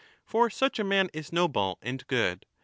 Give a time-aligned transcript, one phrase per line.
[0.25, 2.47] For such a man is noble and good.